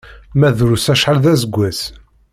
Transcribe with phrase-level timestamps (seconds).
[0.39, 1.79] Ma drus acḥal d aseggas.